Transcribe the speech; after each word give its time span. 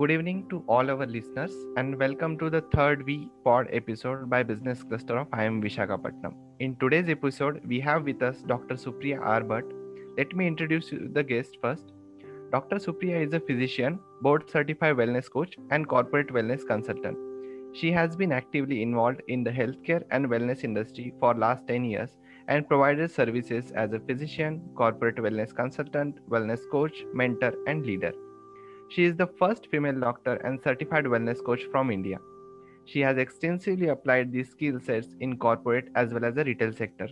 Good 0.00 0.12
evening 0.12 0.46
to 0.48 0.64
all 0.66 0.90
our 0.90 1.04
listeners, 1.04 1.52
and 1.76 1.98
welcome 1.98 2.38
to 2.38 2.48
the 2.48 2.62
third 2.74 3.04
V 3.04 3.28
Pod 3.44 3.66
episode 3.70 4.30
by 4.30 4.42
Business 4.42 4.82
Cluster 4.82 5.18
of 5.18 5.28
IIM 5.32 5.62
Vishakhapatnam. 5.62 6.32
In 6.58 6.74
today's 6.76 7.10
episode, 7.10 7.60
we 7.66 7.80
have 7.80 8.04
with 8.04 8.22
us 8.22 8.38
Dr. 8.46 8.76
Supriya. 8.76 9.18
Bhatt. 9.50 9.70
Let 10.16 10.34
me 10.34 10.46
introduce 10.46 10.88
the 10.90 11.22
guest 11.22 11.58
first. 11.60 11.92
Dr. 12.50 12.76
Supriya 12.76 13.26
is 13.26 13.34
a 13.34 13.40
physician, 13.40 13.98
board 14.22 14.48
certified 14.48 14.96
wellness 14.96 15.30
coach, 15.30 15.54
and 15.70 15.86
corporate 15.86 16.28
wellness 16.28 16.66
consultant. 16.66 17.18
She 17.74 17.92
has 17.92 18.16
been 18.16 18.32
actively 18.32 18.80
involved 18.80 19.20
in 19.28 19.44
the 19.44 19.50
healthcare 19.50 20.02
and 20.10 20.28
wellness 20.28 20.64
industry 20.64 21.12
for 21.20 21.34
last 21.34 21.68
10 21.68 21.84
years 21.84 22.16
and 22.48 22.66
provided 22.66 23.10
services 23.10 23.70
as 23.72 23.92
a 23.92 24.00
physician, 24.00 24.62
corporate 24.74 25.16
wellness 25.16 25.54
consultant, 25.54 26.26
wellness 26.30 26.60
coach, 26.72 27.04
mentor, 27.12 27.52
and 27.66 27.84
leader. 27.84 28.14
She 28.90 29.04
is 29.04 29.14
the 29.14 29.28
first 29.38 29.68
female 29.70 30.00
doctor 30.00 30.34
and 30.44 30.60
certified 30.60 31.04
wellness 31.04 31.44
coach 31.44 31.62
from 31.70 31.92
India. 31.92 32.18
She 32.86 32.98
has 33.02 33.18
extensively 33.18 33.86
applied 33.86 34.32
these 34.32 34.50
skill 34.50 34.80
sets 34.80 35.14
in 35.20 35.36
corporate 35.38 35.90
as 35.94 36.12
well 36.12 36.24
as 36.24 36.34
the 36.34 36.42
retail 36.42 36.72
sector. 36.72 37.08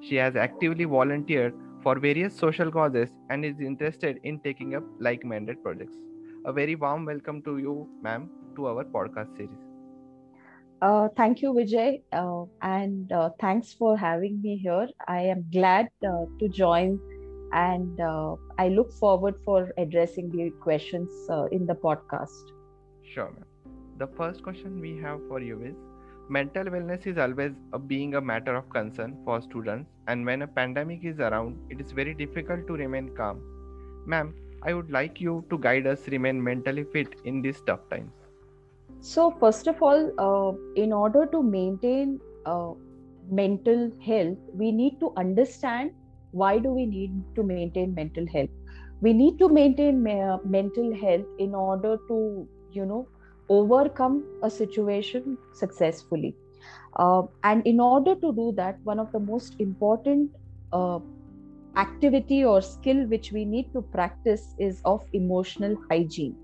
She 0.00 0.14
has 0.14 0.36
actively 0.36 0.84
volunteered 0.84 1.52
for 1.82 1.98
various 1.98 2.32
social 2.38 2.70
causes 2.70 3.10
and 3.28 3.44
is 3.44 3.58
interested 3.58 4.20
in 4.22 4.38
taking 4.38 4.76
up 4.76 4.84
like 5.00 5.24
minded 5.24 5.64
projects. 5.64 5.96
A 6.44 6.52
very 6.52 6.76
warm 6.76 7.04
welcome 7.04 7.42
to 7.42 7.58
you, 7.58 7.88
ma'am, 8.02 8.30
to 8.54 8.68
our 8.68 8.84
podcast 8.84 9.36
series. 9.36 9.66
Uh, 10.80 11.08
thank 11.16 11.42
you, 11.42 11.52
Vijay, 11.52 12.02
uh, 12.12 12.44
and 12.62 13.10
uh, 13.10 13.30
thanks 13.40 13.72
for 13.72 13.96
having 13.96 14.40
me 14.42 14.58
here. 14.58 14.86
I 15.08 15.22
am 15.22 15.44
glad 15.52 15.88
uh, 16.06 16.26
to 16.38 16.48
join, 16.48 17.00
and 17.52 18.00
uh, 18.00 18.36
I 18.58 18.68
look 18.68 18.92
forward 18.92 19.34
for 19.44 19.72
addressing 19.76 20.30
the 20.30 20.50
questions 20.60 21.10
uh, 21.28 21.44
in 21.52 21.66
the 21.66 21.74
podcast. 21.74 22.52
Sure, 23.02 23.30
ma'am. 23.30 23.44
The 23.98 24.06
first 24.06 24.42
question 24.42 24.80
we 24.80 24.96
have 24.98 25.20
for 25.28 25.40
you 25.40 25.62
is 25.62 25.74
mental 26.28 26.64
wellness 26.64 27.06
is 27.06 27.18
always 27.18 27.52
a, 27.72 27.78
being 27.78 28.14
a 28.14 28.20
matter 28.20 28.54
of 28.56 28.68
concern 28.70 29.16
for 29.24 29.42
students, 29.42 29.90
and 30.08 30.24
when 30.24 30.42
a 30.42 30.46
pandemic 30.46 31.04
is 31.04 31.18
around, 31.20 31.58
it 31.70 31.80
is 31.80 31.92
very 31.92 32.14
difficult 32.14 32.66
to 32.66 32.74
remain 32.74 33.14
calm. 33.14 33.42
Ma'am, 34.06 34.34
I 34.62 34.72
would 34.72 34.90
like 34.90 35.20
you 35.20 35.44
to 35.50 35.58
guide 35.58 35.86
us 35.86 36.08
remain 36.08 36.42
mentally 36.42 36.84
fit 36.84 37.14
in 37.24 37.42
these 37.42 37.60
tough 37.66 37.88
times. 37.90 38.12
So, 39.00 39.30
first 39.38 39.66
of 39.66 39.82
all, 39.82 40.10
uh, 40.18 40.80
in 40.80 40.92
order 40.92 41.26
to 41.26 41.42
maintain 41.42 42.20
uh, 42.46 42.72
mental 43.30 43.90
health, 44.04 44.38
we 44.54 44.72
need 44.72 44.98
to 45.00 45.12
understand 45.16 45.92
why 46.36 46.58
do 46.58 46.72
we 46.72 46.86
need 46.86 47.24
to 47.36 47.44
maintain 47.44 47.94
mental 47.94 48.26
health. 48.32 48.50
We 49.00 49.12
need 49.12 49.38
to 49.38 49.48
maintain 49.48 50.02
me- 50.02 50.38
mental 50.44 50.94
health 51.00 51.26
in 51.38 51.54
order 51.54 51.98
to, 52.08 52.48
you 52.70 52.86
know, 52.86 53.08
overcome 53.48 54.26
a 54.42 54.50
situation 54.50 55.38
successfully. 55.52 56.36
Uh, 56.98 57.22
and 57.44 57.66
in 57.66 57.80
order 57.80 58.14
to 58.16 58.32
do 58.32 58.52
that, 58.56 58.78
one 58.84 58.98
of 58.98 59.10
the 59.12 59.20
most 59.20 59.54
important 59.58 60.30
uh, 60.72 61.00
activity 61.76 62.44
or 62.44 62.60
skill 62.60 63.06
which 63.08 63.32
we 63.32 63.44
need 63.44 63.70
to 63.72 63.82
practice 63.82 64.54
is 64.58 64.80
of 64.84 65.02
emotional 65.12 65.76
hygiene 65.90 66.36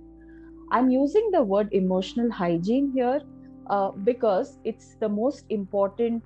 I'm 0.71 0.91
using 0.91 1.31
the 1.33 1.43
word 1.43 1.69
emotional 1.73 2.31
hygiene 2.33 2.93
here 2.95 3.21
uh, 3.69 3.91
because 4.05 4.59
it's 4.65 4.97
the 5.01 5.09
most 5.09 5.45
important 5.51 6.23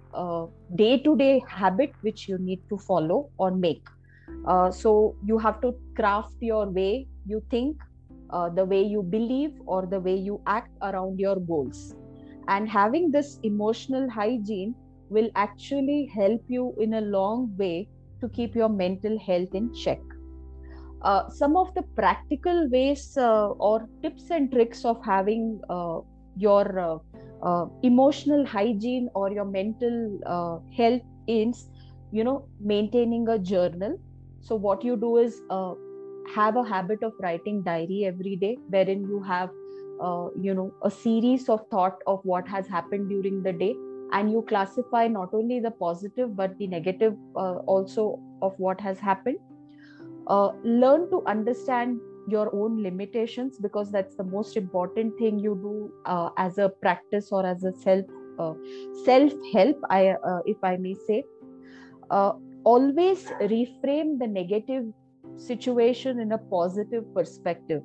day 0.75 0.99
to 0.99 1.17
day 1.17 1.43
habit 1.49 1.93
which 2.03 2.29
you 2.29 2.39
need 2.39 2.63
to 2.69 2.79
follow 2.79 3.31
or 3.39 3.51
make. 3.51 3.83
Uh, 4.47 4.71
so 4.71 5.15
you 5.25 5.39
have 5.39 5.61
to 5.61 5.75
craft 5.97 6.35
your 6.41 6.69
way 6.71 7.07
you 7.27 7.43
think, 7.51 7.77
uh, 8.31 8.49
the 8.49 8.65
way 8.65 8.83
you 8.83 9.03
believe, 9.03 9.51
or 9.67 9.87
the 9.87 9.99
way 9.99 10.15
you 10.15 10.41
act 10.47 10.71
around 10.83 11.19
your 11.19 11.37
goals. 11.37 11.95
And 12.49 12.69
having 12.69 13.11
this 13.11 13.39
emotional 13.43 14.09
hygiene 14.09 14.75
will 15.11 15.31
actually 15.35 16.09
help 16.15 16.43
you 16.49 16.75
in 16.81 16.95
a 16.95 17.01
long 17.01 17.53
way 17.57 17.89
to 18.21 18.29
keep 18.29 18.55
your 18.55 18.69
mental 18.69 19.19
health 19.19 19.55
in 19.55 19.73
check 19.75 19.99
uh, 21.03 21.29
some 21.29 21.57
of 21.57 21.73
the 21.75 21.83
practical 21.95 22.69
ways 22.71 23.17
uh, 23.17 23.49
or 23.69 23.89
tips 24.03 24.31
and 24.31 24.51
tricks 24.51 24.85
of 24.85 24.99
having 25.05 25.61
uh, 25.71 25.99
your 26.37 27.03
uh, 27.43 27.47
uh, 27.47 27.67
emotional 27.83 28.47
hygiene 28.47 29.09
or 29.15 29.31
your 29.33 29.45
mental 29.45 30.19
uh, 30.27 30.59
health 30.77 31.03
is 31.27 31.69
you 32.11 32.25
know 32.25 32.49
maintaining 32.61 33.29
a 33.29 33.39
journal. 33.39 33.97
So 34.41 34.55
what 34.55 34.85
you 34.85 34.97
do 34.97 35.17
is 35.19 35.41
have 36.35 36.57
a 36.57 36.65
habit 36.65 37.03
of 37.03 37.13
writing 37.21 37.63
diary 37.63 38.05
every 38.05 38.37
day 38.37 38.57
wherein 38.69 39.03
you 39.03 39.23
have 39.23 39.51
you 40.43 40.55
know 40.55 40.73
a 40.85 40.91
series 40.91 41.49
of 41.49 41.61
thought 41.71 41.97
of 42.07 42.21
what 42.25 42.47
has 42.49 42.67
happened 42.69 43.09
during 43.09 43.43
the 43.43 43.53
day. 43.53 43.75
And 44.13 44.31
you 44.31 44.43
classify 44.49 45.09
not 45.09 45.31
only 45.33 45.59
the 45.61 45.73
positive 45.73 46.37
but 46.37 46.57
the 46.59 46.69
negative 46.69 47.15
also 47.35 48.21
of 48.43 48.55
what 48.59 48.81
has 48.81 48.99
happened. 48.99 49.39
Uh, 50.29 50.51
learn 50.65 51.09
to 51.11 51.23
understand 51.27 52.01
your 52.27 52.55
own 52.55 52.83
limitations 52.83 53.59
because 53.59 53.91
that's 53.91 54.17
the 54.17 54.25
most 54.25 54.57
important 54.57 55.17
thing 55.19 55.39
you 55.39 55.55
do 55.63 55.93
uh, 56.05 56.31
as 56.37 56.59
a 56.59 56.69
practice 56.69 57.29
or 57.31 57.47
as 57.47 57.65
a 57.65 57.73
self 57.73 58.05
uh, 58.39 58.53
self 59.05 59.33
help 59.53 59.77
i 59.91 60.09
uh, 60.09 60.41
if 60.45 60.57
i 60.63 60.77
may 60.77 60.95
say 61.07 61.23
uh, 62.11 62.33
always 62.65 63.25
reframe 63.55 64.19
the 64.19 64.27
negative 64.27 64.85
situation 65.37 66.21
in 66.21 66.33
a 66.33 66.39
positive 66.39 67.05
perspective 67.15 67.83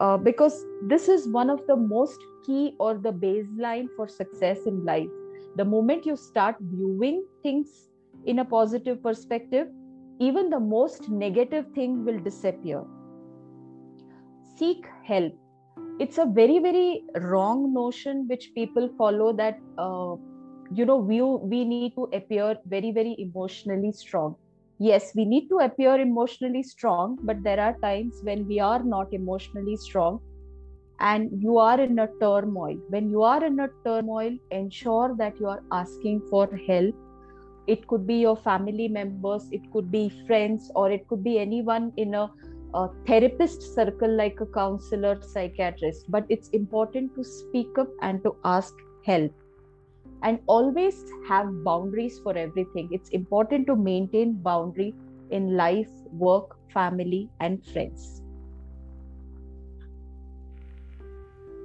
uh, 0.00 0.16
because 0.16 0.64
this 0.88 1.08
is 1.08 1.28
one 1.28 1.50
of 1.50 1.60
the 1.66 1.76
most 1.76 2.18
key 2.46 2.74
or 2.78 2.94
the 2.94 3.12
baseline 3.12 3.86
for 3.96 4.08
success 4.08 4.66
in 4.66 4.84
life 4.84 5.08
the 5.56 5.64
moment 5.64 6.06
you 6.06 6.16
start 6.16 6.56
viewing 6.60 7.24
things 7.42 7.88
in 8.26 8.38
a 8.38 8.44
positive 8.44 9.02
perspective 9.02 9.66
even 10.20 10.48
the 10.48 10.60
most 10.60 11.08
negative 11.08 11.66
thing 11.74 12.04
will 12.04 12.18
disappear. 12.18 12.84
Seek 14.56 14.86
help. 15.04 15.32
It's 16.00 16.18
a 16.18 16.26
very, 16.26 16.58
very 16.58 17.04
wrong 17.16 17.72
notion 17.74 18.26
which 18.28 18.50
people 18.54 18.88
follow 18.98 19.32
that, 19.34 19.58
uh, 19.78 20.16
you 20.72 20.84
know, 20.84 20.96
we, 20.96 21.22
we 21.22 21.64
need 21.64 21.94
to 21.96 22.08
appear 22.12 22.56
very, 22.66 22.92
very 22.92 23.16
emotionally 23.18 23.92
strong. 23.92 24.36
Yes, 24.78 25.12
we 25.14 25.24
need 25.24 25.48
to 25.48 25.58
appear 25.58 26.00
emotionally 26.00 26.62
strong, 26.62 27.18
but 27.22 27.42
there 27.44 27.60
are 27.60 27.76
times 27.82 28.20
when 28.22 28.46
we 28.46 28.58
are 28.60 28.82
not 28.82 29.06
emotionally 29.12 29.76
strong 29.76 30.20
and 31.00 31.30
you 31.42 31.58
are 31.58 31.80
in 31.80 31.98
a 31.98 32.08
turmoil. 32.20 32.76
When 32.88 33.10
you 33.10 33.22
are 33.22 33.44
in 33.44 33.60
a 33.60 33.68
turmoil, 33.86 34.36
ensure 34.50 35.14
that 35.18 35.38
you 35.40 35.48
are 35.48 35.62
asking 35.72 36.22
for 36.30 36.48
help 36.68 36.94
it 37.66 37.86
could 37.86 38.06
be 38.06 38.16
your 38.16 38.36
family 38.36 38.88
members 38.88 39.46
it 39.50 39.62
could 39.72 39.90
be 39.90 40.10
friends 40.26 40.70
or 40.74 40.90
it 40.90 41.06
could 41.08 41.24
be 41.24 41.38
anyone 41.38 41.92
in 41.96 42.14
a, 42.14 42.28
a, 42.74 42.88
therapist 43.06 43.74
circle 43.74 44.14
like 44.16 44.40
a 44.40 44.46
counselor 44.46 45.20
psychiatrist 45.22 46.04
but 46.08 46.24
it's 46.28 46.48
important 46.50 47.14
to 47.14 47.24
speak 47.24 47.78
up 47.78 47.88
and 48.02 48.22
to 48.24 48.36
ask 48.44 48.74
help. 49.04 49.32
And 50.22 50.38
always 50.46 51.04
have 51.28 51.64
boundaries 51.64 52.18
for 52.18 52.36
everything. 52.36 52.88
It's 52.90 53.10
important 53.10 53.66
to 53.66 53.76
maintain 53.76 54.32
boundary 54.34 54.94
in 55.30 55.56
life 55.56 55.90
work 56.12 56.56
family 56.72 57.28
and 57.40 57.64
friends. 57.66 58.22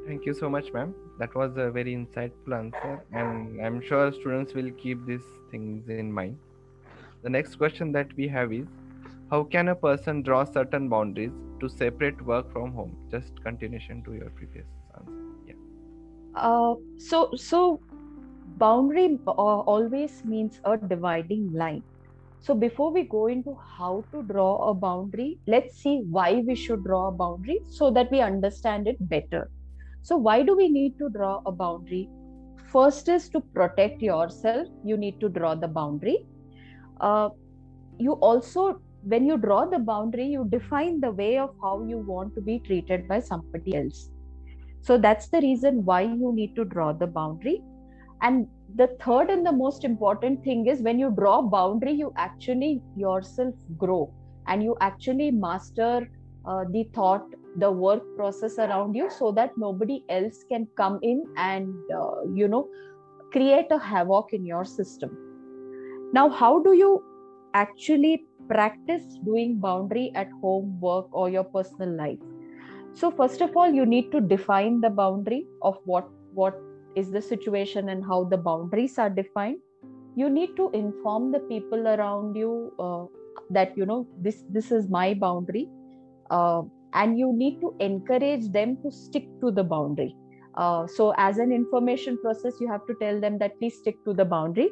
Thank 0.05 0.25
you 0.25 0.33
so 0.33 0.49
much 0.49 0.73
ma'am. 0.73 0.93
That 1.19 1.33
was 1.35 1.57
a 1.57 1.69
very 1.71 1.95
insightful 1.95 2.57
answer 2.57 3.03
and 3.13 3.61
i'm 3.61 3.81
sure 3.81 4.11
students 4.13 4.53
will 4.53 4.71
keep 4.71 5.05
these 5.05 5.27
things 5.51 5.89
in 5.89 6.11
mind. 6.11 6.37
The 7.23 7.29
next 7.29 7.55
question 7.55 7.91
that 7.93 8.15
we 8.15 8.27
have 8.27 8.53
is 8.53 8.67
how 9.29 9.43
can 9.43 9.69
a 9.69 9.75
person 9.75 10.21
draw 10.21 10.43
certain 10.43 10.89
boundaries 10.89 11.33
to 11.59 11.69
separate 11.69 12.21
work 12.25 12.51
from 12.51 12.73
home? 12.73 12.95
Just 13.11 13.41
continuation 13.43 14.03
to 14.03 14.13
your 14.13 14.29
previous 14.31 14.65
answer. 14.97 15.13
Yeah. 15.47 15.53
Uh, 16.35 16.75
so 16.97 17.29
so 17.35 17.81
boundary 18.57 19.19
uh, 19.27 19.31
always 19.31 20.23
means 20.25 20.59
a 20.65 20.77
dividing 20.77 21.51
line. 21.53 21.83
So 22.41 22.55
before 22.55 22.91
we 22.91 23.03
go 23.03 23.27
into 23.27 23.57
how 23.77 24.05
to 24.11 24.23
draw 24.23 24.69
a 24.69 24.73
boundary 24.73 25.37
let's 25.45 25.77
see 25.77 26.03
why 26.09 26.41
we 26.47 26.55
should 26.55 26.83
draw 26.83 27.07
a 27.09 27.11
boundary 27.11 27.59
so 27.69 27.91
that 27.91 28.09
we 28.11 28.21
understand 28.21 28.87
it 28.87 28.97
better. 29.09 29.49
So, 30.01 30.17
why 30.17 30.43
do 30.43 30.55
we 30.55 30.69
need 30.69 30.97
to 30.99 31.09
draw 31.09 31.41
a 31.45 31.51
boundary? 31.51 32.09
First 32.71 33.09
is 33.09 33.29
to 33.29 33.41
protect 33.41 34.01
yourself, 34.01 34.67
you 34.83 34.97
need 34.97 35.19
to 35.19 35.29
draw 35.29 35.55
the 35.55 35.67
boundary. 35.67 36.25
Uh, 36.99 37.29
you 37.97 38.13
also, 38.13 38.81
when 39.03 39.25
you 39.25 39.37
draw 39.37 39.65
the 39.65 39.79
boundary, 39.79 40.25
you 40.25 40.47
define 40.49 40.99
the 40.99 41.11
way 41.11 41.37
of 41.37 41.51
how 41.61 41.85
you 41.87 41.99
want 41.99 42.35
to 42.35 42.41
be 42.41 42.59
treated 42.59 43.07
by 43.07 43.19
somebody 43.19 43.75
else. 43.75 44.09
So, 44.81 44.97
that's 44.97 45.29
the 45.29 45.41
reason 45.41 45.83
why 45.85 46.01
you 46.01 46.31
need 46.33 46.55
to 46.55 46.65
draw 46.65 46.93
the 46.93 47.07
boundary. 47.07 47.61
And 48.21 48.47
the 48.75 48.87
third 49.01 49.29
and 49.29 49.45
the 49.45 49.51
most 49.51 49.83
important 49.83 50.43
thing 50.43 50.67
is 50.67 50.81
when 50.81 50.99
you 50.99 51.11
draw 51.17 51.41
boundary, 51.41 51.93
you 51.93 52.13
actually 52.17 52.81
yourself 52.95 53.55
grow 53.77 54.13
and 54.47 54.63
you 54.63 54.75
actually 54.81 55.31
master 55.31 56.09
uh, 56.45 56.65
the 56.71 56.83
thought 56.93 57.25
the 57.57 57.71
work 57.71 58.03
process 58.15 58.57
around 58.59 58.93
you 58.95 59.09
so 59.09 59.31
that 59.31 59.51
nobody 59.57 60.03
else 60.09 60.43
can 60.49 60.67
come 60.77 60.99
in 61.01 61.23
and 61.37 61.73
uh, 61.95 62.21
you 62.33 62.47
know 62.47 62.67
create 63.31 63.65
a 63.71 63.79
havoc 63.79 64.33
in 64.33 64.45
your 64.45 64.63
system 64.65 65.09
now 66.13 66.29
how 66.29 66.59
do 66.59 66.73
you 66.73 67.03
actually 67.53 68.25
practice 68.49 69.03
doing 69.23 69.59
boundary 69.59 70.11
at 70.15 70.29
home 70.41 70.79
work 70.81 71.07
or 71.11 71.29
your 71.29 71.43
personal 71.43 71.95
life. 71.95 72.19
So 72.93 73.11
first 73.11 73.41
of 73.41 73.55
all 73.55 73.71
you 73.71 73.85
need 73.85 74.11
to 74.11 74.19
define 74.19 74.81
the 74.81 74.89
boundary 74.89 75.45
of 75.61 75.77
what 75.85 76.09
what 76.33 76.59
is 76.95 77.11
the 77.11 77.21
situation 77.21 77.89
and 77.89 78.03
how 78.03 78.23
the 78.23 78.37
boundaries 78.37 78.97
are 78.97 79.09
defined. 79.09 79.59
You 80.15 80.29
need 80.29 80.55
to 80.57 80.69
inform 80.71 81.31
the 81.31 81.39
people 81.51 81.87
around 81.87 82.35
you 82.35 82.73
uh, 82.79 83.05
that 83.51 83.77
you 83.77 83.85
know 83.85 84.07
this 84.19 84.43
this 84.49 84.71
is 84.71 84.89
my 84.89 85.13
boundary 85.13 85.67
uh, 86.31 86.63
and 86.93 87.17
you 87.19 87.31
need 87.33 87.61
to 87.61 87.75
encourage 87.79 88.51
them 88.51 88.77
to 88.83 88.91
stick 88.91 89.29
to 89.41 89.51
the 89.51 89.63
boundary. 89.63 90.15
Uh, 90.55 90.87
so 90.87 91.13
as 91.17 91.37
an 91.37 91.51
information 91.51 92.17
process 92.21 92.53
you 92.59 92.67
have 92.67 92.85
to 92.87 92.95
tell 92.99 93.19
them 93.21 93.37
that 93.37 93.57
please 93.59 93.77
stick 93.77 94.03
to 94.05 94.13
the 94.13 94.25
boundary 94.25 94.69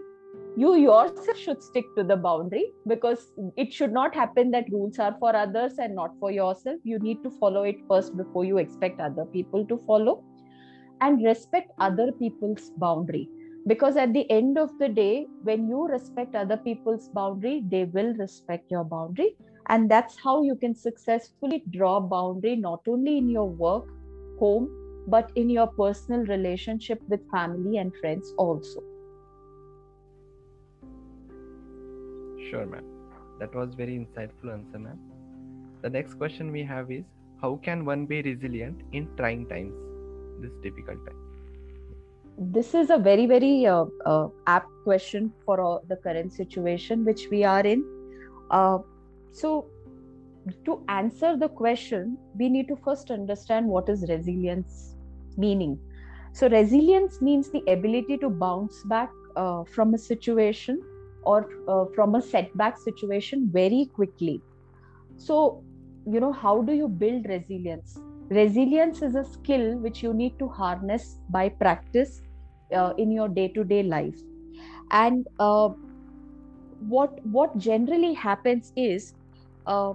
you 0.61 0.73
yourself 0.73 1.37
should 1.37 1.61
stick 1.61 1.85
to 1.95 2.03
the 2.03 2.15
boundary 2.15 2.73
because 2.87 3.31
it 3.57 3.71
should 3.71 3.91
not 3.93 4.15
happen 4.15 4.49
that 4.49 4.71
rules 4.71 4.97
are 4.97 5.15
for 5.19 5.35
others 5.35 5.73
and 5.77 5.93
not 5.93 6.15
for 6.19 6.31
yourself. 6.31 6.79
You 6.83 6.97
need 6.97 7.21
to 7.21 7.29
follow 7.29 7.61
it 7.61 7.75
first 7.87 8.17
before 8.17 8.43
you 8.43 8.57
expect 8.57 8.99
other 8.99 9.25
people 9.25 9.67
to 9.67 9.77
follow 9.85 10.23
and 11.01 11.23
respect 11.23 11.71
other 11.79 12.11
people's 12.11 12.71
boundary. 12.77 13.29
Because 13.67 13.97
at 13.97 14.13
the 14.13 14.27
end 14.31 14.57
of 14.57 14.71
the 14.79 14.89
day 14.89 15.27
when 15.43 15.67
you 15.69 15.87
respect 15.87 16.33
other 16.33 16.57
people's 16.57 17.07
boundary 17.09 17.63
they 17.69 17.83
will 17.85 18.15
respect 18.15 18.71
your 18.71 18.83
boundary. 18.83 19.35
And 19.69 19.91
that's 19.91 20.17
how 20.23 20.41
you 20.41 20.55
can 20.55 20.73
successfully 20.73 21.63
draw 21.69 21.99
boundary 21.99 22.55
not 22.55 22.81
only 22.87 23.19
in 23.19 23.29
your 23.29 23.47
work 23.47 23.85
home 24.39 24.69
but 25.07 25.31
in 25.35 25.51
your 25.51 25.67
personal 25.67 26.21
relationship 26.25 26.99
with 27.09 27.29
family 27.29 27.77
and 27.77 27.95
friends 27.97 28.33
also 28.39 28.81
sure 32.49 32.65
ma'am. 32.65 32.83
That 33.39 33.53
was 33.53 33.75
very 33.75 33.97
insightful 33.97 34.51
answer 34.53 34.79
ma'am. 34.79 34.99
The 35.81 35.89
next 35.89 36.15
question 36.15 36.51
we 36.51 36.63
have 36.63 36.91
is 36.91 37.05
how 37.41 37.59
can 37.63 37.85
one 37.85 38.05
be 38.05 38.21
resilient 38.21 38.81
in 38.91 39.07
trying 39.17 39.47
times? 39.47 39.73
This 40.41 40.51
difficult 40.63 41.05
time. 41.05 41.15
This 42.39 42.73
is 42.73 42.89
a 42.89 42.97
very 42.97 43.25
very 43.25 43.65
uh, 43.65 43.85
uh, 44.05 44.27
apt 44.47 44.69
question 44.83 45.31
for 45.45 45.59
uh, 45.61 45.79
the 45.87 45.95
current 45.97 46.33
situation 46.33 47.05
which 47.05 47.27
we 47.31 47.43
are 47.43 47.65
in. 47.65 47.83
Uh, 48.51 48.79
so 49.31 49.67
to 50.65 50.81
answer 50.87 51.35
the 51.35 51.49
question 51.49 52.17
we 52.37 52.49
need 52.49 52.67
to 52.67 52.75
first 52.83 53.11
understand 53.11 53.67
what 53.67 53.89
is 53.89 54.05
resilience 54.09 54.95
meaning. 55.37 55.79
So 56.33 56.47
resilience 56.47 57.21
means 57.21 57.49
the 57.49 57.63
ability 57.67 58.17
to 58.19 58.29
bounce 58.29 58.83
back 58.83 59.09
uh, 59.35 59.63
from 59.63 59.93
a 59.93 59.97
situation 59.97 60.81
or 61.33 61.47
uh, 61.67 61.85
from 61.95 62.15
a 62.15 62.21
setback 62.21 62.79
situation 62.79 63.49
very 63.51 63.89
quickly. 63.93 64.41
So 65.17 65.63
you 66.05 66.19
know 66.19 66.33
how 66.33 66.61
do 66.61 66.73
you 66.73 66.87
build 66.89 67.25
resilience? 67.27 68.01
Resilience 68.29 69.01
is 69.01 69.15
a 69.15 69.25
skill 69.25 69.77
which 69.79 70.03
you 70.03 70.13
need 70.13 70.37
to 70.39 70.47
harness 70.49 71.19
by 71.29 71.49
practice 71.49 72.21
uh, 72.75 72.93
in 72.97 73.11
your 73.11 73.29
day 73.29 73.49
to 73.49 73.63
day 73.63 73.83
life. 73.83 74.19
And 74.91 75.25
uh, 75.39 75.69
what 76.79 77.19
what 77.23 77.57
generally 77.57 78.13
happens 78.13 78.71
is 78.75 79.13
uh, 79.65 79.93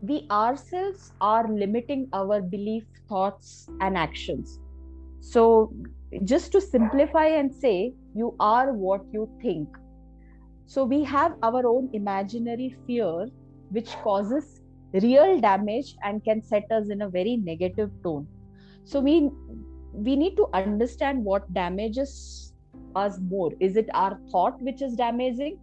we 0.00 0.26
ourselves 0.30 1.12
are 1.20 1.46
limiting 1.52 2.08
our 2.12 2.40
belief 2.42 2.84
thoughts 3.08 3.70
and 3.80 3.96
actions. 3.98 4.58
So 5.20 5.74
just 6.24 6.52
to 6.52 6.60
simplify 6.60 7.26
and 7.26 7.54
say 7.54 7.94
you 8.14 8.36
are 8.40 8.72
what 8.72 9.02
you 9.12 9.30
think 9.42 9.68
so 10.72 10.84
we 10.84 11.02
have 11.02 11.32
our 11.42 11.66
own 11.66 11.90
imaginary 11.94 12.76
fear 12.86 13.26
which 13.70 13.88
causes 14.02 14.60
real 14.92 15.40
damage 15.40 15.96
and 16.04 16.22
can 16.22 16.40
set 16.40 16.70
us 16.70 16.90
in 16.90 17.02
a 17.02 17.08
very 17.08 17.38
negative 17.38 17.90
tone. 18.04 18.28
So 18.84 19.00
we 19.00 19.30
we 19.92 20.14
need 20.14 20.36
to 20.36 20.46
understand 20.54 21.24
what 21.24 21.52
damages 21.52 22.52
us 22.94 23.18
more. 23.32 23.50
Is 23.58 23.76
it 23.76 23.90
our 23.94 24.20
thought 24.30 24.62
which 24.62 24.80
is 24.80 24.94
damaging 24.94 25.58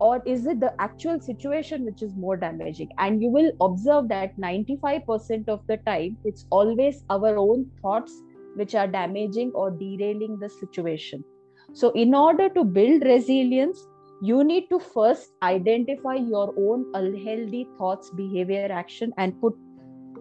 or 0.00 0.20
is 0.26 0.44
it 0.48 0.58
the 0.58 0.74
actual 0.80 1.20
situation 1.20 1.84
which 1.84 2.02
is 2.02 2.16
more 2.16 2.36
damaging? 2.36 2.90
And 2.98 3.22
you 3.22 3.28
will 3.28 3.52
observe 3.60 4.08
that 4.08 4.36
95% 4.38 5.48
of 5.48 5.64
the 5.68 5.76
time 5.76 6.16
it's 6.24 6.46
always 6.50 7.04
our 7.10 7.36
own 7.36 7.70
thoughts 7.80 8.20
which 8.56 8.74
are 8.74 8.88
damaging 8.88 9.52
or 9.54 9.70
derailing 9.70 10.40
the 10.40 10.50
situation. 10.50 11.22
So 11.74 11.90
in 11.90 12.12
order 12.12 12.48
to 12.48 12.64
build 12.64 13.04
resilience 13.04 13.86
you 14.22 14.44
need 14.44 14.68
to 14.70 14.78
first 14.78 15.32
identify 15.42 16.14
your 16.14 16.54
own 16.56 16.84
unhealthy 16.94 17.66
thoughts 17.76 18.10
behavior 18.10 18.68
action 18.70 19.12
and 19.18 19.40
put 19.40 19.54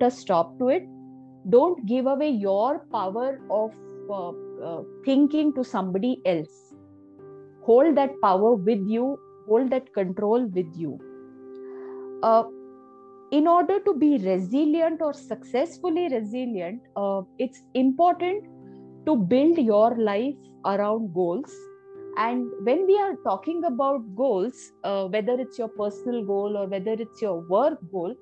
a 0.02 0.10
stop 0.10 0.58
to 0.60 0.70
it. 0.70 0.84
Don't 1.50 1.86
give 1.86 2.08
away 2.08 2.30
your 2.30 2.86
power 2.92 3.40
of 3.52 3.72
uh, 4.10 4.30
uh, 4.66 4.82
thinking 5.06 5.54
to 5.54 5.64
somebody 5.64 6.20
else. 6.26 6.74
Hold 7.64 7.96
that 7.98 8.10
power 8.24 8.56
with 8.56 8.84
you 8.88 9.20
hold 9.48 9.70
that 9.72 9.94
control 9.94 10.46
with 10.46 10.74
you. 10.76 11.00
Uh, 12.24 12.44
in 13.32 13.48
order 13.48 13.80
to 13.80 13.94
be 13.94 14.18
resilient 14.18 15.02
or 15.02 15.14
successfully 15.14 16.10
resilient 16.10 16.82
uh, 16.96 17.22
it's 17.40 17.62
important 17.74 18.44
to 19.06 19.16
build 19.16 19.58
your 19.58 19.96
life 19.98 20.36
around 20.66 21.14
goals 21.14 21.54
and 22.18 22.52
when 22.64 22.86
we 22.88 22.98
are 23.00 23.16
talking 23.24 23.64
about 23.66 24.02
goals 24.16 24.72
uh, 24.84 25.06
whether 25.08 25.40
it's 25.40 25.58
your 25.58 25.70
personal 25.70 26.24
goal 26.26 26.58
or 26.58 26.68
whether 26.68 26.94
it's 26.94 27.22
your 27.22 27.40
work 27.42 27.80
goal 27.92 28.16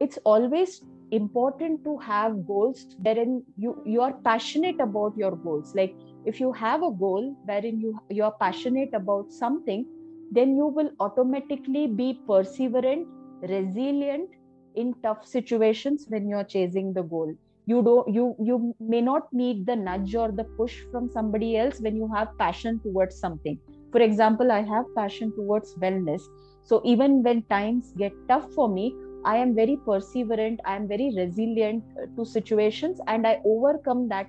it's 0.00 0.18
always 0.24 0.82
important 1.10 1.82
to 1.84 1.96
have 1.98 2.46
goals 2.46 2.86
wherein 3.02 3.42
you 3.56 3.74
you 3.84 4.00
are 4.02 4.14
passionate 4.24 4.80
about 4.80 5.16
your 5.16 5.36
goals. 5.36 5.74
Like 5.74 5.94
if 6.24 6.40
you 6.40 6.52
have 6.52 6.82
a 6.82 6.90
goal 6.90 7.34
wherein 7.44 7.80
you 7.80 7.98
you 8.10 8.24
are 8.24 8.34
passionate 8.40 8.90
about 8.94 9.32
something 9.32 9.86
then 10.30 10.56
you 10.56 10.66
will 10.66 10.90
automatically 11.00 11.86
be 11.86 12.20
perseverant 12.28 13.06
resilient 13.42 14.28
in 14.74 14.94
tough 15.02 15.24
situations 15.26 16.06
when 16.08 16.28
you're 16.28 16.44
chasing 16.56 16.92
the 16.92 17.02
goal 17.02 17.34
you 17.66 17.82
don't 17.82 18.12
you 18.14 18.34
you 18.48 18.74
may 18.80 19.00
not 19.00 19.32
need 19.32 19.66
the 19.66 19.76
nudge 19.76 20.14
or 20.14 20.30
the 20.32 20.44
push 20.58 20.76
from 20.90 21.08
somebody 21.10 21.56
else 21.56 21.80
when 21.80 21.96
you 21.96 22.08
have 22.14 22.36
passion 22.38 22.80
towards 22.80 23.16
something 23.24 23.58
for 23.92 24.00
example 24.00 24.52
i 24.52 24.60
have 24.74 24.84
passion 24.94 25.32
towards 25.38 25.74
wellness 25.86 26.22
so 26.62 26.80
even 26.84 27.22
when 27.22 27.42
times 27.54 27.92
get 27.96 28.12
tough 28.28 28.46
for 28.52 28.68
me 28.68 28.94
I 29.26 29.36
am 29.38 29.54
very 29.56 29.76
perseverant, 29.84 30.60
I 30.64 30.76
am 30.76 30.86
very 30.86 31.12
resilient 31.16 31.82
uh, 32.00 32.06
to 32.16 32.24
situations, 32.24 33.00
and 33.08 33.26
I 33.26 33.40
overcome 33.44 34.08
that 34.08 34.28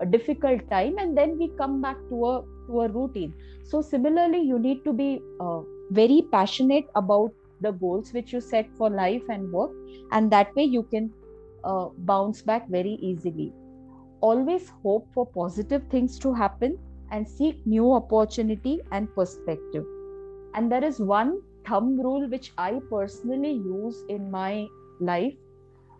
uh, 0.00 0.04
difficult 0.04 0.68
time, 0.70 0.98
and 0.98 1.16
then 1.16 1.38
we 1.38 1.50
come 1.56 1.80
back 1.80 1.96
to 2.10 2.26
a 2.26 2.42
to 2.66 2.82
a 2.82 2.88
routine. 2.88 3.32
So 3.64 3.80
similarly, 3.80 4.40
you 4.40 4.58
need 4.58 4.84
to 4.84 4.92
be 4.92 5.08
uh, 5.40 5.60
very 5.90 6.20
passionate 6.30 6.84
about 6.94 7.32
the 7.62 7.72
goals 7.72 8.12
which 8.12 8.34
you 8.34 8.40
set 8.42 8.68
for 8.76 8.90
life 8.90 9.22
and 9.36 9.50
work, 9.50 9.70
and 10.12 10.30
that 10.36 10.54
way 10.54 10.64
you 10.64 10.82
can 10.94 11.10
uh, 11.64 11.88
bounce 11.98 12.42
back 12.42 12.68
very 12.68 12.98
easily. 13.00 13.52
Always 14.20 14.70
hope 14.82 15.08
for 15.12 15.26
positive 15.26 15.82
things 15.90 16.18
to 16.20 16.32
happen 16.32 16.78
and 17.10 17.28
seek 17.28 17.66
new 17.66 17.92
opportunity 17.92 18.80
and 18.92 19.08
perspective. 19.14 19.84
And 20.54 20.70
there 20.70 20.84
is 20.84 20.98
one 21.00 21.40
thumb 21.66 22.00
rule 22.00 22.28
which 22.28 22.52
I 22.58 22.80
personally 22.90 23.52
use 23.52 24.02
in 24.08 24.30
my 24.30 24.66
life. 25.00 25.34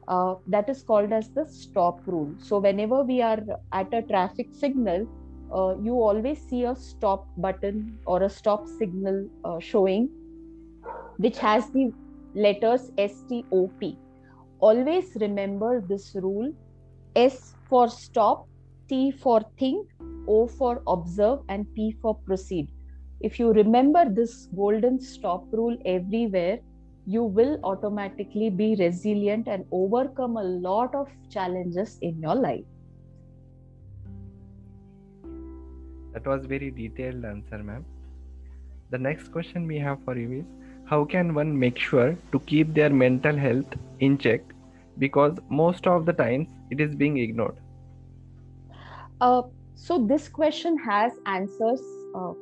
Uh, 0.07 0.35
that 0.47 0.69
is 0.69 0.83
called 0.83 1.13
as 1.13 1.31
the 1.31 1.47
stop 1.47 2.01
rule. 2.07 2.35
So, 2.39 2.59
whenever 2.59 3.03
we 3.03 3.23
are 3.23 3.39
at 3.73 3.93
a 3.95 4.03
traffic 4.03 4.49
signal, 4.53 5.07
uh, 5.55 5.77
you 5.83 5.95
always 5.95 6.39
see 6.49 6.65
a 6.65 6.77
stop 6.77 7.27
button 7.39 7.99
or 8.07 8.23
a 8.23 8.29
stop 8.29 8.67
signal 8.69 9.27
uh, 9.45 9.59
showing, 9.61 10.11
which 11.17 11.39
has 11.39 11.71
the 11.71 11.91
letters 12.35 12.91
STOP. 12.99 14.04
Always 14.69 15.17
remember 15.21 15.73
this 15.89 16.15
rule 16.15 16.53
S 17.15 17.55
for 17.69 17.89
stop, 17.89 18.47
T 18.89 19.11
for 19.11 19.43
think, 19.59 19.89
O 20.29 20.47
for 20.47 20.83
observe, 20.87 21.41
and 21.49 21.67
P 21.75 21.93
for 22.01 22.15
proceed 22.15 22.69
if 23.27 23.39
you 23.41 23.53
remember 23.53 24.05
this 24.17 24.49
golden 24.55 25.01
stop 25.01 25.45
rule 25.51 25.77
everywhere, 25.87 26.59
you 27.07 27.23
will 27.23 27.59
automatically 27.65 28.51
be 28.51 28.75
resilient 28.79 29.49
and 29.49 29.65
overcome 29.71 30.37
a 30.37 30.43
lot 30.43 30.95
of 30.95 31.09
challenges 31.31 31.99
in 32.03 32.21
your 32.21 32.35
life. 32.35 32.65
That 36.13 36.27
was 36.27 36.45
very 36.45 36.71
detailed 36.71 37.25
answer, 37.25 37.59
ma'am. 37.59 37.85
The 38.91 38.99
next 38.99 39.33
question 39.33 39.67
we 39.67 39.79
have 39.79 39.99
for 40.05 40.19
you 40.19 40.41
is 40.41 40.45
how 40.85 41.05
can 41.05 41.35
one 41.35 41.59
make 41.59 41.79
sure 41.79 42.17
to 42.33 42.41
keep 42.41 42.75
their 42.75 42.91
mental 42.91 43.37
health 43.37 43.79
in 44.01 44.19
check 44.19 44.43
because 44.99 45.39
most 45.49 45.87
of 45.87 46.07
the 46.07 46.13
times 46.13 46.49
it 46.71 46.81
is 46.81 46.95
being 46.95 47.19
ignored. 47.19 47.57
Uh, 49.21 49.43
so 49.75 50.05
this 50.07 50.29
question 50.29 50.79
has 50.79 51.13
answers 51.27 51.81
uh, 52.17 52.33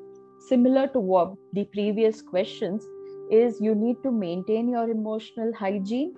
similar 0.48 0.86
to 0.88 1.00
what 1.00 1.34
the 1.52 1.64
previous 1.64 2.20
questions 2.22 2.84
is 3.30 3.60
you 3.60 3.74
need 3.74 3.96
to 4.02 4.10
maintain 4.10 4.68
your 4.68 4.90
emotional 4.90 5.52
hygiene. 5.54 6.14